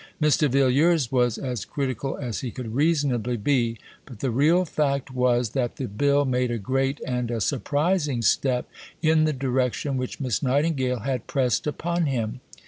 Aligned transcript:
Mr. 0.19 0.49
Villiers 0.49 1.11
was 1.11 1.37
as 1.37 1.63
critical 1.63 2.17
as 2.17 2.39
he 2.39 2.49
could 2.49 2.73
reasonably 2.73 3.37
be, 3.37 3.77
but 4.07 4.19
the 4.19 4.31
real 4.31 4.65
fact 4.65 5.11
was 5.13 5.51
that 5.51 5.75
the 5.75 5.85
Bill 5.87 6.25
made 6.25 6.49
a 6.49 6.57
great 6.57 6.99
and 7.05 7.29
a 7.29 7.39
surprising 7.39 8.23
step 8.23 8.67
in 9.03 9.25
the 9.25 9.31
direction 9.33 9.97
which 9.97 10.19
Miss 10.19 10.41
Nightingale 10.41 11.01
had 11.01 11.27
pressed 11.27 11.67
upon 11.67 12.07
him. 12.07 12.39